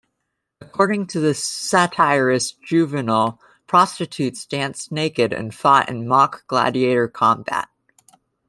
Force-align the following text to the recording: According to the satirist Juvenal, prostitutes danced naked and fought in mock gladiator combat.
According 0.59 1.05
to 1.09 1.19
the 1.19 1.35
satirist 1.35 2.59
Juvenal, 2.63 3.39
prostitutes 3.67 4.47
danced 4.47 4.91
naked 4.91 5.31
and 5.31 5.53
fought 5.53 5.89
in 5.89 6.07
mock 6.07 6.43
gladiator 6.47 7.07
combat. 7.07 7.67